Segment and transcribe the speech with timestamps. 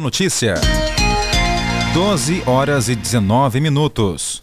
[0.00, 0.54] Notícia.
[1.92, 4.42] 12 horas e 19 minutos.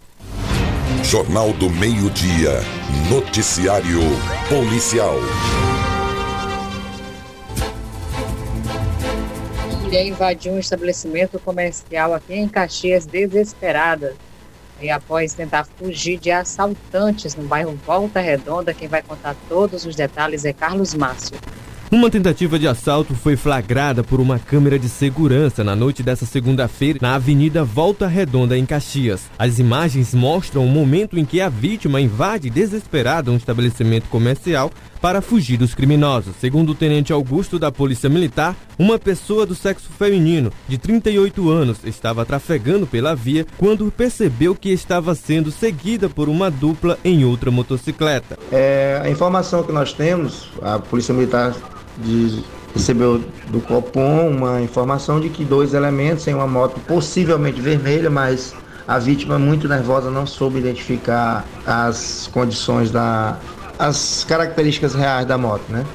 [1.03, 2.61] Jornal do Meio-Dia.
[3.09, 3.99] Noticiário
[4.47, 5.15] Policial.
[9.81, 14.15] Mulher invadiu um estabelecimento comercial aqui em Caxias desesperada.
[14.79, 19.95] E após tentar fugir de assaltantes no bairro Volta Redonda, quem vai contar todos os
[19.95, 21.37] detalhes é Carlos Márcio.
[21.91, 26.99] Uma tentativa de assalto foi flagrada por uma câmera de segurança na noite dessa segunda-feira
[27.01, 29.23] na Avenida Volta Redonda, em Caxias.
[29.39, 34.69] As imagens mostram o momento em que a vítima invade desesperada um estabelecimento comercial
[35.01, 36.35] para fugir dos criminosos.
[36.39, 41.79] Segundo o tenente Augusto da Polícia Militar, uma pessoa do sexo feminino, de 38 anos,
[41.83, 47.49] estava trafegando pela via quando percebeu que estava sendo seguida por uma dupla em outra
[47.49, 48.37] motocicleta.
[48.51, 51.55] É, a informação que nós temos, a Polícia Militar
[51.99, 58.09] de, recebeu do Copom uma informação de que dois elementos em uma moto possivelmente vermelha,
[58.09, 58.53] mas
[58.87, 63.37] a vítima muito nervosa não soube identificar as condições da
[63.77, 65.85] as características reais da moto, né?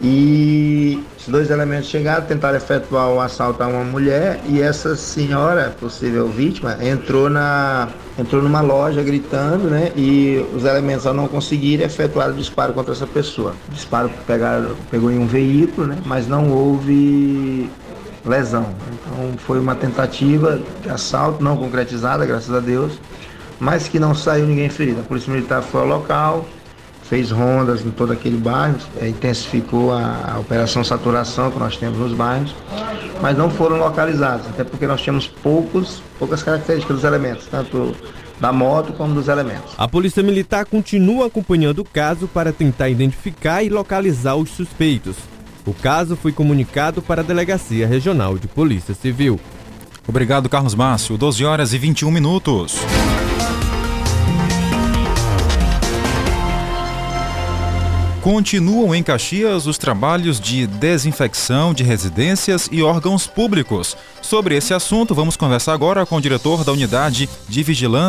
[0.00, 5.74] E os dois elementos chegaram, tentaram efetuar o assalto a uma mulher e essa senhora,
[5.80, 9.92] possível vítima, entrou na entrou numa loja gritando, né?
[9.96, 13.54] E os elementos ao não conseguirem efetuaram o disparo contra essa pessoa.
[13.68, 15.98] O disparo pegaram, pegou em um veículo, né?
[16.04, 17.70] Mas não houve
[18.24, 18.66] lesão.
[18.92, 22.98] Então foi uma tentativa de assalto não concretizada, graças a Deus,
[23.58, 25.00] mas que não saiu ninguém ferido.
[25.00, 26.46] A Polícia Militar foi ao local,
[27.08, 31.98] fez rondas em todo aquele bairro, é, intensificou a, a, operação saturação que nós temos
[31.98, 32.54] nos bairros,
[33.20, 37.94] mas não foram localizados, até porque nós temos poucos, poucas características dos elementos, tanto
[38.40, 39.72] da moto como dos elementos.
[39.78, 45.16] A Polícia Militar continua acompanhando o caso para tentar identificar e localizar os suspeitos.
[45.64, 49.40] O caso foi comunicado para a Delegacia Regional de Polícia Civil.
[50.06, 51.16] Obrigado, Carlos Márcio.
[51.16, 52.76] 12 horas e 21 minutos.
[58.26, 63.96] Continuam em Caxias os trabalhos de desinfecção de residências e órgãos públicos.
[64.20, 68.04] Sobre esse assunto, vamos conversar agora com o diretor da Unidade de Vigilância.